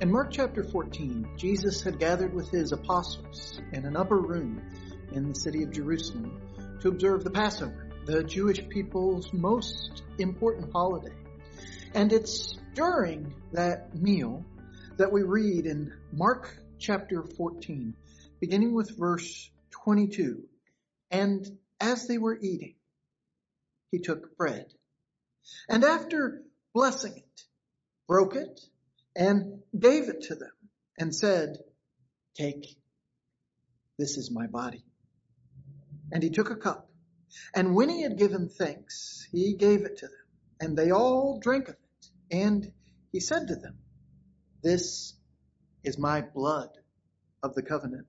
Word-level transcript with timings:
In 0.00 0.10
Mark 0.10 0.30
chapter 0.30 0.64
14, 0.64 1.28
Jesus 1.36 1.82
had 1.82 1.98
gathered 1.98 2.32
with 2.32 2.50
his 2.50 2.72
apostles 2.72 3.60
in 3.74 3.84
an 3.84 3.98
upper 3.98 4.16
room 4.16 4.62
in 5.12 5.28
the 5.28 5.38
city 5.38 5.62
of 5.62 5.72
Jerusalem 5.72 6.40
to 6.80 6.88
observe 6.88 7.22
the 7.22 7.28
Passover, 7.28 7.90
the 8.06 8.24
Jewish 8.24 8.66
people's 8.70 9.30
most 9.34 10.02
important 10.18 10.72
holiday. 10.72 11.14
And 11.92 12.14
it's 12.14 12.56
during 12.72 13.34
that 13.52 13.94
meal 13.94 14.42
that 14.96 15.12
we 15.12 15.22
read 15.22 15.66
in 15.66 15.92
Mark 16.12 16.56
chapter 16.78 17.22
14, 17.22 17.94
beginning 18.40 18.72
with 18.72 18.96
verse 18.96 19.50
22. 19.84 20.44
And 21.10 21.46
as 21.78 22.06
they 22.06 22.16
were 22.16 22.38
eating, 22.40 22.76
he 23.90 23.98
took 23.98 24.34
bread. 24.38 24.64
And 25.68 25.84
after 25.84 26.40
blessing 26.72 27.18
it, 27.18 27.42
broke 28.08 28.34
it, 28.34 28.62
and 29.16 29.62
gave 29.78 30.08
it 30.08 30.22
to 30.22 30.34
them, 30.34 30.52
and 30.98 31.14
said, 31.14 31.58
Take, 32.34 32.66
this 33.98 34.16
is 34.16 34.30
my 34.30 34.46
body. 34.46 34.84
And 36.12 36.22
he 36.22 36.30
took 36.30 36.50
a 36.50 36.56
cup, 36.56 36.90
and 37.54 37.74
when 37.74 37.88
he 37.88 38.02
had 38.02 38.18
given 38.18 38.48
thanks, 38.48 39.26
he 39.30 39.54
gave 39.54 39.82
it 39.82 39.98
to 39.98 40.06
them, 40.06 40.26
and 40.60 40.76
they 40.76 40.90
all 40.90 41.38
drank 41.40 41.68
of 41.68 41.74
it. 41.74 42.06
And 42.30 42.72
he 43.12 43.20
said 43.20 43.48
to 43.48 43.56
them, 43.56 43.78
This 44.62 45.14
is 45.84 45.98
my 45.98 46.20
blood 46.20 46.70
of 47.42 47.54
the 47.54 47.62
covenant, 47.62 48.06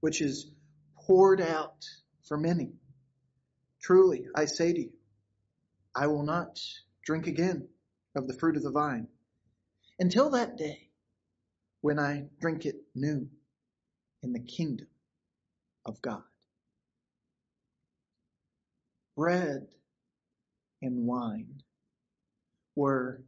which 0.00 0.20
is 0.20 0.52
poured 1.06 1.40
out 1.40 1.84
for 2.26 2.36
many. 2.36 2.72
Truly, 3.82 4.26
I 4.34 4.44
say 4.44 4.72
to 4.72 4.80
you, 4.80 4.92
I 5.94 6.06
will 6.06 6.22
not 6.22 6.60
drink 7.04 7.26
again 7.26 7.68
of 8.14 8.28
the 8.28 8.34
fruit 8.34 8.56
of 8.56 8.62
the 8.62 8.70
vine 8.70 9.08
until 10.00 10.30
that 10.30 10.56
day 10.56 10.88
when 11.82 11.98
I 11.98 12.24
drink 12.40 12.64
it 12.64 12.76
new 12.94 13.28
in 14.22 14.32
the 14.32 14.40
kingdom 14.40 14.88
of 15.84 16.00
God. 16.00 16.22
Bread 19.16 19.66
and 20.82 21.06
wine 21.06 21.62
were 22.76 23.22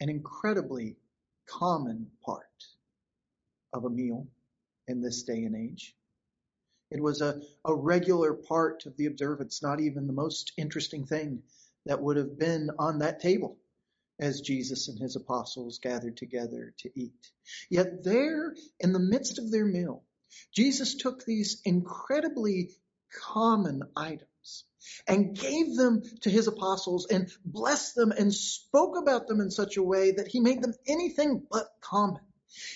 an 0.00 0.08
incredibly 0.08 0.96
common 1.48 2.06
part 2.24 2.44
of 3.72 3.84
a 3.84 3.90
meal 3.90 4.26
in 4.86 5.00
this 5.02 5.24
day 5.24 5.42
and 5.42 5.56
age. 5.56 5.96
It 6.92 7.02
was 7.02 7.20
a, 7.20 7.40
a 7.64 7.74
regular 7.74 8.32
part 8.34 8.86
of 8.86 8.96
the 8.96 9.06
observance, 9.06 9.60
not 9.60 9.80
even 9.80 10.06
the 10.06 10.12
most 10.12 10.52
interesting 10.56 11.04
thing 11.04 11.42
that 11.84 12.00
would 12.00 12.16
have 12.16 12.38
been 12.38 12.70
on 12.78 13.00
that 13.00 13.20
table 13.20 13.56
as 14.18 14.40
Jesus 14.40 14.88
and 14.88 14.98
his 14.98 15.16
apostles 15.16 15.78
gathered 15.78 16.16
together 16.16 16.74
to 16.78 16.90
eat. 16.94 17.32
Yet 17.70 18.04
there, 18.04 18.54
in 18.80 18.92
the 18.92 18.98
midst 18.98 19.38
of 19.38 19.50
their 19.50 19.66
meal, 19.66 20.04
Jesus 20.54 20.94
took 20.94 21.24
these 21.24 21.60
incredibly 21.64 22.70
common 23.22 23.82
items 23.96 24.64
and 25.06 25.36
gave 25.36 25.76
them 25.76 26.02
to 26.22 26.30
his 26.30 26.46
apostles 26.46 27.06
and 27.10 27.30
blessed 27.44 27.94
them 27.94 28.12
and 28.12 28.32
spoke 28.32 28.96
about 28.96 29.26
them 29.26 29.40
in 29.40 29.50
such 29.50 29.76
a 29.76 29.82
way 29.82 30.12
that 30.12 30.28
he 30.28 30.40
made 30.40 30.62
them 30.62 30.74
anything 30.86 31.46
but 31.50 31.66
common. 31.80 32.22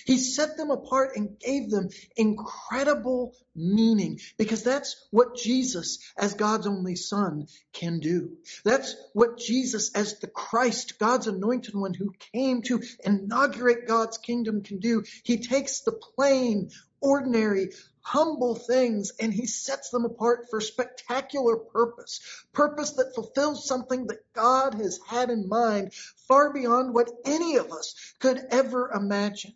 He 0.05 0.17
set 0.17 0.57
them 0.57 0.71
apart 0.71 1.15
and 1.15 1.39
gave 1.39 1.69
them 1.69 1.89
incredible 2.15 3.35
meaning 3.55 4.19
because 4.37 4.63
that's 4.63 5.07
what 5.11 5.35
Jesus, 5.37 5.99
as 6.17 6.33
God's 6.33 6.67
only 6.67 6.95
Son, 6.95 7.47
can 7.71 7.99
do. 7.99 8.37
That's 8.63 8.95
what 9.13 9.37
Jesus, 9.37 9.91
as 9.93 10.19
the 10.19 10.27
Christ, 10.27 10.99
God's 10.99 11.27
anointed 11.27 11.75
one 11.75 11.93
who 11.93 12.13
came 12.33 12.61
to 12.63 12.83
inaugurate 13.03 13.87
God's 13.87 14.17
kingdom, 14.17 14.63
can 14.63 14.79
do. 14.79 15.03
He 15.23 15.37
takes 15.37 15.81
the 15.81 15.93
plain, 15.93 16.71
ordinary, 16.99 17.71
humble 18.01 18.55
things 18.55 19.11
and 19.19 19.33
he 19.33 19.45
sets 19.45 19.91
them 19.91 20.05
apart 20.05 20.47
for 20.49 20.59
spectacular 20.59 21.55
purpose. 21.57 22.19
Purpose 22.51 22.91
that 22.91 23.15
fulfills 23.15 23.67
something 23.67 24.07
that 24.07 24.33
God 24.33 24.73
has 24.75 24.99
had 25.07 25.29
in 25.29 25.47
mind 25.47 25.93
far 26.27 26.51
beyond 26.51 26.93
what 26.93 27.11
any 27.25 27.57
of 27.57 27.71
us 27.71 27.95
could 28.19 28.43
ever 28.49 28.91
imagine 28.93 29.53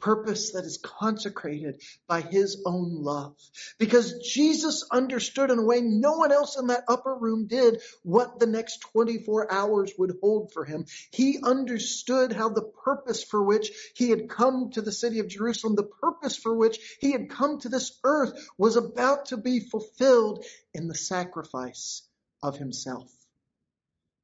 purpose 0.00 0.52
that 0.52 0.64
is 0.64 0.78
consecrated 0.78 1.82
by 2.06 2.20
his 2.20 2.62
own 2.66 3.02
love. 3.02 3.36
Because 3.78 4.18
Jesus 4.18 4.86
understood 4.90 5.50
in 5.50 5.58
a 5.58 5.64
way 5.64 5.80
no 5.80 6.12
one 6.12 6.32
else 6.32 6.58
in 6.58 6.68
that 6.68 6.84
upper 6.88 7.14
room 7.14 7.46
did 7.46 7.80
what 8.02 8.38
the 8.38 8.46
next 8.46 8.80
24 8.92 9.52
hours 9.52 9.92
would 9.98 10.18
hold 10.22 10.52
for 10.52 10.64
him. 10.64 10.86
He 11.10 11.38
understood 11.42 12.32
how 12.32 12.48
the 12.50 12.62
purpose 12.62 13.22
for 13.24 13.42
which 13.42 13.70
he 13.94 14.10
had 14.10 14.28
come 14.28 14.70
to 14.72 14.82
the 14.82 14.92
city 14.92 15.20
of 15.20 15.28
Jerusalem, 15.28 15.74
the 15.74 15.82
purpose 15.82 16.36
for 16.36 16.54
which 16.54 16.78
he 17.00 17.12
had 17.12 17.30
come 17.30 17.58
to 17.60 17.68
this 17.68 17.98
earth 18.04 18.32
was 18.58 18.76
about 18.76 19.26
to 19.26 19.36
be 19.36 19.60
fulfilled 19.60 20.44
in 20.74 20.88
the 20.88 20.94
sacrifice 20.94 22.02
of 22.42 22.56
himself, 22.56 23.10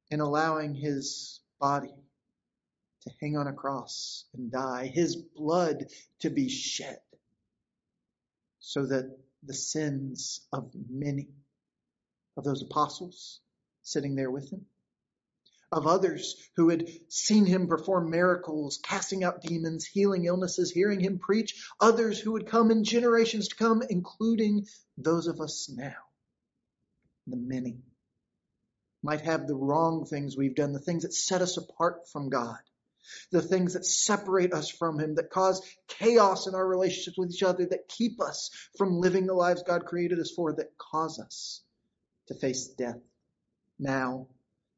in 0.09 0.19
allowing 0.19 0.75
his 0.75 1.39
body 1.59 1.93
to 3.03 3.11
hang 3.21 3.37
on 3.37 3.47
a 3.47 3.53
cross 3.53 4.25
and 4.33 4.51
die, 4.51 4.87
his 4.87 5.15
blood 5.15 5.85
to 6.19 6.29
be 6.29 6.49
shed, 6.49 6.99
so 8.59 8.85
that 8.85 9.17
the 9.43 9.53
sins 9.53 10.41
of 10.51 10.71
many 10.89 11.29
of 12.37 12.43
those 12.43 12.61
apostles 12.63 13.39
sitting 13.81 14.15
there 14.15 14.31
with 14.31 14.51
him, 14.51 14.65
of 15.71 15.87
others 15.87 16.35
who 16.55 16.69
had 16.69 16.87
seen 17.09 17.45
him 17.45 17.67
perform 17.67 18.09
miracles, 18.09 18.79
casting 18.83 19.23
out 19.23 19.41
demons, 19.41 19.85
healing 19.85 20.25
illnesses, 20.25 20.71
hearing 20.71 20.99
him 20.99 21.19
preach, 21.19 21.67
others 21.79 22.19
who 22.19 22.33
would 22.33 22.47
come 22.47 22.71
in 22.71 22.83
generations 22.83 23.49
to 23.49 23.55
come, 23.55 23.81
including 23.89 24.65
those 24.97 25.27
of 25.27 25.41
us 25.41 25.69
now, 25.69 25.95
the 27.27 27.35
many 27.35 27.79
might 29.01 29.21
have 29.21 29.47
the 29.47 29.55
wrong 29.55 30.05
things 30.05 30.37
we've 30.37 30.55
done, 30.55 30.71
the 30.71 30.79
things 30.79 31.03
that 31.03 31.13
set 31.13 31.41
us 31.41 31.57
apart 31.57 32.07
from 32.07 32.29
God, 32.29 32.59
the 33.31 33.41
things 33.41 33.73
that 33.73 33.85
separate 33.85 34.53
us 34.53 34.69
from 34.69 34.99
Him, 34.99 35.15
that 35.15 35.29
cause 35.29 35.61
chaos 35.87 36.47
in 36.47 36.55
our 36.55 36.67
relationships 36.67 37.17
with 37.17 37.31
each 37.31 37.43
other, 37.43 37.65
that 37.65 37.87
keep 37.87 38.21
us 38.21 38.49
from 38.77 38.99
living 38.99 39.25
the 39.25 39.33
lives 39.33 39.63
God 39.63 39.85
created 39.85 40.19
us 40.19 40.31
for, 40.31 40.53
that 40.53 40.77
cause 40.77 41.19
us 41.19 41.61
to 42.27 42.35
face 42.35 42.67
death 42.67 42.99
now 43.79 44.27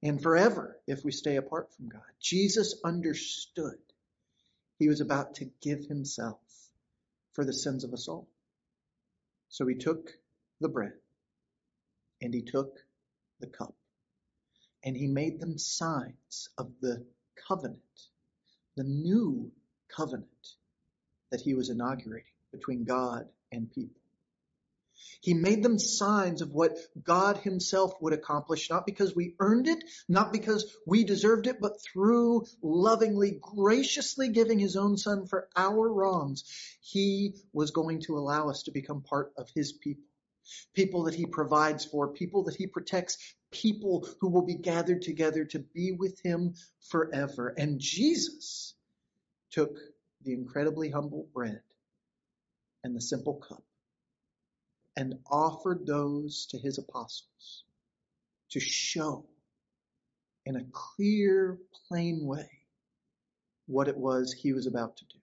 and 0.02 0.22
forever 0.22 0.80
if 0.88 1.04
we 1.04 1.12
stay 1.12 1.36
apart 1.36 1.74
from 1.76 1.90
God. 1.90 2.02
Jesus 2.20 2.76
understood 2.84 3.78
He 4.80 4.88
was 4.88 5.02
about 5.02 5.36
to 5.36 5.50
give 5.62 5.86
Himself 5.86 6.40
for 7.34 7.46
the 7.46 7.54
sins 7.54 7.84
of 7.84 7.94
us 7.94 8.08
all. 8.08 8.28
So 9.50 9.68
He 9.68 9.76
took 9.76 10.12
the 10.62 10.70
bread 10.70 10.94
and 12.22 12.34
He 12.34 12.42
took 12.42 12.78
the 13.40 13.48
cup 13.48 13.76
and 14.84 14.96
He 14.96 15.08
made 15.08 15.40
them 15.40 15.58
signs 15.58 16.50
of 16.58 16.72
the 16.82 17.06
covenant 17.48 17.80
the 18.76 18.84
new 18.84 19.52
covenant 19.96 20.28
that 21.32 21.42
he 21.42 21.54
was 21.54 21.70
inaugurating 21.70 22.28
between 22.52 22.84
God 22.84 23.28
and 23.52 23.72
people. 23.72 24.02
He 25.20 25.34
made 25.34 25.62
them 25.62 25.78
signs 25.78 26.42
of 26.42 26.54
what 26.54 26.78
God 27.04 27.38
himself 27.38 27.94
would 28.02 28.14
accomplish, 28.14 28.70
not 28.70 28.86
because 28.86 29.14
we 29.14 29.36
earned 29.40 29.68
it, 29.68 29.84
not 30.08 30.32
because 30.32 30.74
we 30.86 31.04
deserved 31.04 31.48
it, 31.48 31.60
but 31.60 31.82
through 31.82 32.46
lovingly, 32.62 33.38
graciously 33.42 34.30
giving 34.30 34.58
his 34.58 34.78
own 34.78 34.98
son 34.98 35.28
for 35.28 35.50
our 35.56 35.92
wrongs. 35.92 36.44
He 36.82 37.36
was 37.52 37.72
going 37.72 38.02
to 38.02 38.18
allow 38.18 38.50
us 38.50 38.64
to 38.64 38.72
become 38.72 39.02
part 39.02 39.34
of 39.38 39.50
his 39.54 39.74
people. 39.74 40.04
People 40.74 41.04
that 41.04 41.16
he 41.16 41.26
provides 41.26 41.86
for, 41.86 42.10
people 42.14 42.44
that 42.44 42.56
he 42.56 42.68
protects, 42.68 43.18
people 43.52 44.08
who 44.22 44.30
will 44.30 44.46
be 44.46 44.56
gathered 44.56 45.02
together 45.02 45.46
to 45.46 45.60
be 45.60 45.92
with 45.92 46.20
him 46.22 46.54
forever. 46.90 47.54
And 47.58 47.80
Jesus 47.80 48.75
took 49.56 49.78
the 50.24 50.34
incredibly 50.34 50.90
humble 50.90 51.28
bread 51.34 51.62
and 52.84 52.96
the 52.96 53.02
simple 53.02 53.36
cup 53.36 53.64
and 54.98 55.16
offered 55.30 55.86
those 55.86 56.46
to 56.48 56.58
his 56.58 56.78
apostles 56.78 57.64
to 58.52 58.60
show 58.60 59.26
in 60.46 60.56
a 60.56 60.66
clear, 60.72 61.58
plain 61.88 62.26
way 62.26 62.50
what 63.68 63.88
it 63.88 63.98
was 63.98 64.32
he 64.32 64.54
was 64.54 64.68
about 64.68 64.98
to 64.98 65.06
do, 65.06 65.20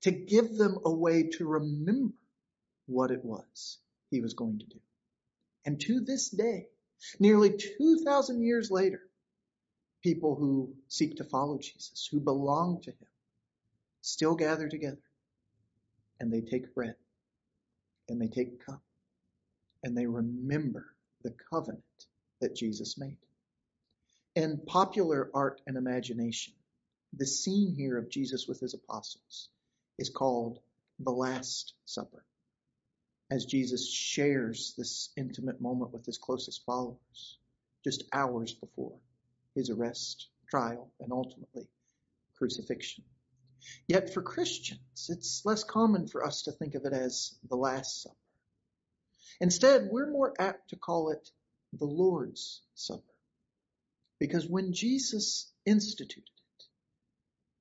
to 0.00 0.10
give 0.10 0.56
them 0.56 0.78
a 0.84 0.90
way 0.90 1.24
to 1.24 1.46
remember 1.46 2.14
what 2.86 3.10
it 3.10 3.24
was 3.24 3.78
he 4.10 4.20
was 4.20 4.34
going 4.34 4.58
to 4.58 4.66
do. 4.66 4.80
And 5.66 5.80
to 5.80 6.00
this 6.00 6.30
day, 6.30 6.68
Nearly 7.18 7.50
2,000 7.50 8.42
years 8.42 8.70
later, 8.70 9.00
people 10.02 10.34
who 10.34 10.74
seek 10.88 11.16
to 11.16 11.24
follow 11.24 11.58
Jesus, 11.58 12.08
who 12.10 12.20
belong 12.20 12.80
to 12.82 12.90
him, 12.90 13.08
still 14.04 14.34
gather 14.34 14.68
together 14.68 15.00
and 16.20 16.30
they 16.30 16.42
take 16.42 16.74
bread 16.74 16.94
and 18.08 18.20
they 18.20 18.28
take 18.28 18.64
cup 18.64 18.82
and 19.82 19.96
they 19.96 20.06
remember 20.06 20.94
the 21.22 21.34
covenant 21.50 21.82
that 22.40 22.54
Jesus 22.54 22.98
made. 22.98 23.16
In 24.36 24.60
popular 24.66 25.30
art 25.32 25.62
and 25.66 25.78
imagination, 25.78 26.52
the 27.16 27.26
scene 27.26 27.74
here 27.74 27.96
of 27.96 28.10
Jesus 28.10 28.46
with 28.46 28.60
his 28.60 28.74
apostles 28.74 29.48
is 29.98 30.10
called 30.10 30.58
the 30.98 31.10
Last 31.10 31.72
Supper. 31.86 32.24
As 33.30 33.46
Jesus 33.46 33.90
shares 33.90 34.74
this 34.76 35.08
intimate 35.16 35.62
moment 35.62 35.92
with 35.92 36.04
his 36.04 36.18
closest 36.18 36.62
followers 36.66 37.38
just 37.82 38.04
hours 38.12 38.52
before 38.52 38.98
his 39.54 39.70
arrest, 39.70 40.28
trial, 40.50 40.90
and 41.00 41.10
ultimately 41.10 41.68
crucifixion. 42.36 43.04
Yet 43.86 44.12
for 44.12 44.22
Christians, 44.22 45.08
it's 45.08 45.44
less 45.44 45.64
common 45.64 46.06
for 46.06 46.24
us 46.24 46.42
to 46.42 46.52
think 46.52 46.74
of 46.74 46.84
it 46.84 46.92
as 46.92 47.34
the 47.48 47.56
Last 47.56 48.02
Supper. 48.02 48.16
Instead, 49.40 49.88
we're 49.90 50.10
more 50.10 50.32
apt 50.38 50.70
to 50.70 50.76
call 50.76 51.10
it 51.10 51.30
the 51.72 51.84
Lord's 51.84 52.62
Supper. 52.74 53.02
Because 54.18 54.46
when 54.46 54.72
Jesus 54.72 55.52
instituted 55.66 56.22
it, 56.22 56.64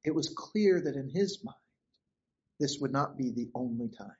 it 0.09 0.15
was 0.15 0.33
clear 0.35 0.81
that 0.81 0.95
in 0.95 1.09
his 1.09 1.43
mind, 1.43 1.57
this 2.59 2.77
would 2.79 2.91
not 2.91 3.17
be 3.17 3.31
the 3.31 3.49
only 3.55 3.89
time 3.89 4.15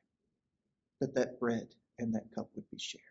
that 1.00 1.16
that 1.16 1.40
bread 1.40 1.68
and 2.00 2.16
that 2.16 2.34
cup 2.34 2.50
would 2.56 2.70
be 2.72 2.80
shared. 2.80 3.04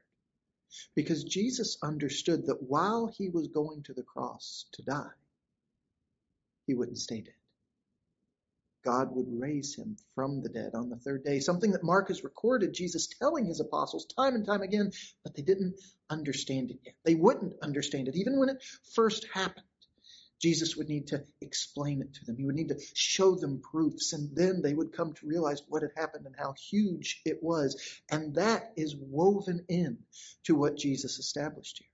Because 0.95 1.25
Jesus 1.25 1.79
understood 1.83 2.47
that 2.47 2.63
while 2.63 3.07
he 3.07 3.29
was 3.29 3.49
going 3.49 3.83
to 3.85 3.93
the 3.93 4.03
cross 4.03 4.67
to 4.73 4.83
die, 4.83 5.13
he 6.67 6.75
wouldn't 6.75 6.99
stay 6.99 7.21
dead. 7.21 7.35
God 8.85 9.15
would 9.15 9.27
raise 9.29 9.75
him 9.75 9.97
from 10.15 10.43
the 10.43 10.49
dead 10.49 10.75
on 10.75 10.89
the 10.89 10.97
third 10.97 11.25
day. 11.25 11.41
Something 11.41 11.73
that 11.73 11.85
Mark 11.85 12.09
has 12.09 12.25
recorded 12.25 12.75
Jesus 12.75 13.07
telling 13.07 13.47
his 13.47 13.61
apostles 13.61 14.07
time 14.07 14.35
and 14.35 14.45
time 14.45 14.63
again, 14.63 14.93
but 15.23 15.35
they 15.35 15.43
didn't 15.43 15.81
understand 16.11 16.71
it 16.71 16.81
yet. 16.85 16.95
They 17.05 17.15
wouldn't 17.15 17.55
understand 17.63 18.09
it. 18.09 18.17
Even 18.17 18.39
when 18.39 18.49
it 18.49 18.63
first 18.95 19.27
happened, 19.33 19.65
Jesus 20.41 20.77
would 20.77 20.89
need 20.89 21.07
to 21.09 21.25
explain 21.41 22.03
it 22.03 22.15
to 22.15 22.25
them. 22.25 22.37
He 22.37 22.45
would 22.45 22.57
need 22.57 22.71
to 22.71 22.81
show 22.95 23.37
them 23.37 23.63
proofs, 23.63 24.13
and 24.13 24.35
then 24.35 24.61
they 24.61 24.75
would 24.75 24.93
come 24.93 25.13
to 25.13 25.27
realize 25.27 25.63
what 25.69 25.83
had 25.83 25.93
happened 25.97 26.27
and 26.27 26.35
how 26.37 26.55
huge 26.71 27.23
it 27.25 27.41
was. 27.41 28.01
And 28.11 28.35
that 28.35 28.73
is 28.77 28.97
woven 28.97 29.65
in 29.69 29.99
to 30.45 30.57
what 30.57 30.77
Jesus 30.77 31.21
established 31.21 31.79
here. 31.79 31.92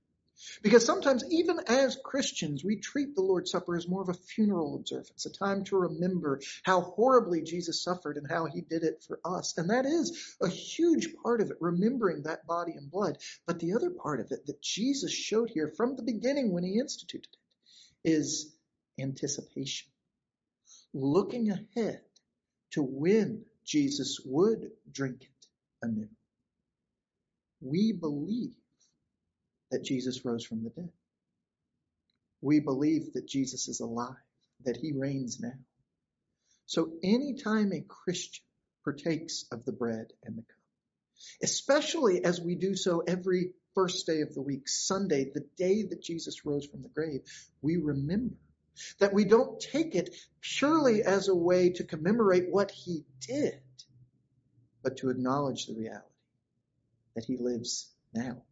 Because 0.63 0.85
sometimes, 0.85 1.25
even 1.31 1.59
as 1.67 1.99
Christians, 2.03 2.65
we 2.65 2.77
treat 2.77 3.15
the 3.15 3.23
Lord's 3.23 3.51
Supper 3.51 3.77
as 3.77 3.89
more 3.89 4.03
of 4.03 4.09
a 4.09 4.15
funeral 4.15 4.77
observance, 4.77 5.27
a 5.27 5.31
time 5.31 5.65
to 5.65 5.77
remember 5.77 6.41
how 6.63 6.81
horribly 6.81 7.43
Jesus 7.43 7.83
suffered 7.83 8.17
and 8.17 8.31
how 8.31 8.47
he 8.47 8.61
did 8.61 8.83
it 8.83 9.03
for 9.07 9.19
us. 9.25 9.57
And 9.59 9.71
that 9.71 9.87
is 9.87 10.37
a 10.41 10.49
huge 10.49 11.15
part 11.23 11.41
of 11.41 11.51
it, 11.51 11.57
remembering 11.61 12.23
that 12.23 12.47
body 12.47 12.73
and 12.73 12.91
blood. 12.91 13.19
But 13.47 13.59
the 13.59 13.75
other 13.75 13.91
part 13.91 14.21
of 14.21 14.31
it 14.31 14.47
that 14.47 14.63
Jesus 14.63 15.13
showed 15.13 15.51
here 15.51 15.73
from 15.77 15.97
the 15.97 16.03
beginning 16.03 16.53
when 16.53 16.65
he 16.65 16.79
instituted 16.79 17.29
it 18.05 18.11
is 18.11 18.55
anticipation. 19.01 19.89
Looking 20.95 21.51
ahead 21.51 22.03
to 22.73 22.83
when 22.83 23.45
Jesus 23.65 24.21
would 24.25 24.71
drink 24.91 25.23
it 25.23 25.47
anew. 25.83 26.09
We 27.61 27.93
believe 27.93 28.55
that 29.71 29.85
Jesus 29.85 30.25
rose 30.25 30.45
from 30.45 30.65
the 30.65 30.71
dead. 30.71 30.91
We 32.41 32.61
believe 32.61 33.15
that 33.15 33.27
Jesus 33.27 33.69
is 33.69 33.81
alive, 33.81 34.15
that 34.65 34.77
he 34.77 34.93
reigns 34.93 35.41
now. 35.41 35.59
So 36.67 36.93
anytime 37.03 37.73
a 37.73 37.81
Christian 37.81 38.45
partakes 38.85 39.45
of 39.51 39.65
the 39.65 39.73
bread 39.73 40.13
and 40.25 40.37
the 40.37 40.43
cup, 40.43 40.59
especially 41.43 42.25
as 42.25 42.41
we 42.41 42.55
do 42.55 42.75
so 42.75 43.01
every 43.01 43.51
first 43.75 44.07
day 44.07 44.21
of 44.21 44.35
the 44.35 44.43
week, 44.43 44.69
Sunday, 44.69 45.31
the 45.33 45.47
day 45.57 45.83
that 45.83 46.03
Jesus 46.03 46.45
rose 46.45 46.67
from 46.67 46.83
the 46.83 46.89
grave, 46.89 47.21
we 47.63 47.77
remember 47.77 48.37
that 49.01 49.13
we 49.13 49.25
don't 49.25 49.61
take 49.61 49.95
it 49.95 50.15
purely 50.41 51.03
as 51.03 51.29
a 51.29 51.35
way 51.35 51.71
to 51.71 51.85
commemorate 51.85 52.51
what 52.51 52.71
he 52.71 53.05
did, 53.21 53.61
but 54.83 54.99
to 54.99 55.11
acknowledge 55.11 55.67
the 55.67 55.75
reality 55.75 56.05
that 57.17 57.25
he 57.25 57.37
lives 57.37 57.93
now 58.15 58.43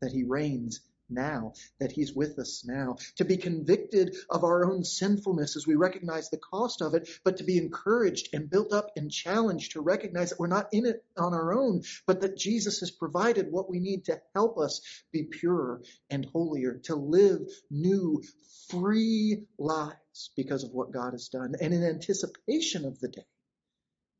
that 0.00 0.12
he 0.12 0.24
reigns 0.24 0.80
now, 1.08 1.52
that 1.78 1.92
he's 1.92 2.12
with 2.12 2.38
us 2.38 2.64
now, 2.66 2.96
to 3.16 3.24
be 3.24 3.36
convicted 3.36 4.16
of 4.28 4.44
our 4.44 4.64
own 4.64 4.84
sinfulness 4.84 5.56
as 5.56 5.66
we 5.66 5.74
recognize 5.74 6.30
the 6.30 6.36
cost 6.36 6.82
of 6.82 6.94
it, 6.94 7.08
but 7.24 7.36
to 7.36 7.44
be 7.44 7.58
encouraged 7.58 8.28
and 8.32 8.50
built 8.50 8.72
up 8.72 8.90
and 8.96 9.10
challenged 9.10 9.72
to 9.72 9.80
recognize 9.80 10.30
that 10.30 10.40
we're 10.40 10.46
not 10.46 10.68
in 10.72 10.86
it 10.86 11.04
on 11.16 11.34
our 11.34 11.52
own, 11.52 11.82
but 12.06 12.20
that 12.20 12.36
Jesus 12.36 12.80
has 12.80 12.90
provided 12.90 13.50
what 13.50 13.70
we 13.70 13.78
need 13.78 14.06
to 14.06 14.20
help 14.34 14.58
us 14.58 14.80
be 15.12 15.24
purer 15.24 15.82
and 16.10 16.24
holier, 16.26 16.80
to 16.84 16.96
live 16.96 17.40
new, 17.70 18.22
free 18.68 19.44
lives 19.58 20.30
because 20.36 20.64
of 20.64 20.72
what 20.72 20.92
God 20.92 21.12
has 21.12 21.28
done, 21.28 21.54
and 21.60 21.72
in 21.72 21.84
anticipation 21.84 22.84
of 22.84 22.98
the 22.98 23.08
day 23.08 23.26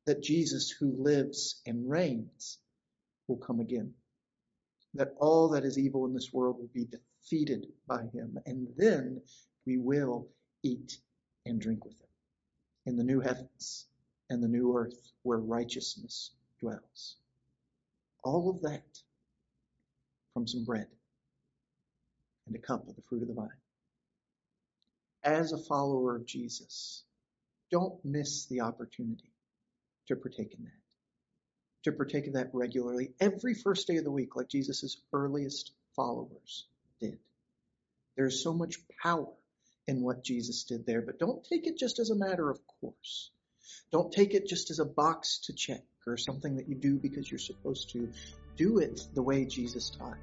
that 0.07 0.23
Jesus, 0.23 0.71
who 0.71 1.03
lives 1.03 1.61
and 1.67 1.91
reigns, 1.91 2.59
will 3.27 3.39
come 3.39 3.59
again 3.59 3.95
that 4.97 5.15
all 5.19 5.49
that 5.51 5.65
is 5.65 5.79
evil 5.79 6.07
in 6.07 6.15
this 6.15 6.33
world 6.33 6.57
will 6.59 6.71
be 6.73 6.87
defeated 6.87 7.67
by 7.87 8.03
him. 8.13 8.39
And 8.47 8.69
then 8.77 9.21
we 9.67 9.79
will 9.79 10.29
eat 10.63 10.99
and 11.45 11.61
drink 11.61 11.85
with 11.85 11.99
him 12.01 12.09
in 12.87 12.97
the 12.97 13.05
new 13.05 13.21
heavens 13.21 13.87
and 14.31 14.43
the 14.43 14.49
new 14.49 14.77
earth 14.77 15.13
where 15.23 15.39
righteousness 15.39 16.33
dwells. 16.61 17.17
All 18.25 18.51
of 18.51 18.61
that 18.63 19.01
from 20.35 20.47
some 20.47 20.65
bread 20.65 20.89
and 22.47 22.57
a 22.57 22.59
cup 22.59 22.89
of 22.89 22.97
the 22.97 23.03
fruit 23.03 23.23
of 23.23 23.29
the 23.29 23.35
vine. 23.35 23.49
As 25.23 25.53
a 25.53 25.59
follower 25.59 26.17
of 26.17 26.27
Jesus, 26.27 27.05
don't 27.71 28.05
miss 28.05 28.47
the 28.47 28.61
opportunity 28.61 29.33
to 30.09 30.17
partake 30.17 30.55
in 30.57 30.65
that 30.65 30.86
to 31.87 31.93
partake 31.93 32.27
of 32.27 32.33
that 32.33 32.51
regularly 32.53 33.13
every 33.21 33.55
first 33.55 33.87
day 33.87 33.97
of 33.97 34.05
the 34.05 34.11
week, 34.11 34.35
like 34.35 34.49
Jesus' 34.49 34.97
earliest 35.13 35.71
followers 35.95 36.67
did. 37.01 37.19
There's 38.17 38.43
so 38.43 38.53
much 38.53 38.77
power 39.03 39.29
in 39.87 40.03
what 40.03 40.25
Jesus 40.25 40.65
did 40.65 40.85
there, 40.85 41.01
but 41.01 41.21
don't 41.21 41.45
take 41.45 41.67
it 41.69 41.79
just 41.79 42.01
as 42.01 42.11
a 42.11 42.17
matter 42.17 42.51
of 42.51 42.59
course. 42.81 43.31
Don't 43.93 44.13
take 44.13 44.35
it 44.35 44.49
just 44.49 44.73
as 44.73 44.81
a 44.81 44.85
box 44.85 45.39
to 45.45 45.53
check 45.53 45.85
or 46.09 46.17
something 46.17 46.57
that 46.57 46.69
you 46.69 46.75
do 46.75 46.97
because 46.97 47.31
you're 47.31 47.39
supposed 47.39 47.91
to. 47.91 48.11
Do 48.57 48.79
it 48.79 49.01
the 49.15 49.23
way 49.23 49.45
Jesus 49.45 49.91
taught 49.91 50.19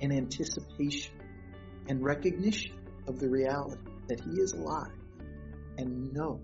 in 0.00 0.10
anticipation 0.10 1.14
and 1.88 2.02
recognition 2.02 2.74
of 3.06 3.20
the 3.20 3.28
reality 3.28 3.80
that 4.08 4.20
he 4.20 4.40
is 4.40 4.54
alive 4.54 4.90
and 5.78 6.12
know, 6.12 6.40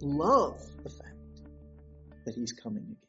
love 0.00 0.60
the 0.84 0.90
fact 0.90 1.14
that 2.26 2.36
he's 2.36 2.52
coming 2.52 2.84
again. 2.84 3.07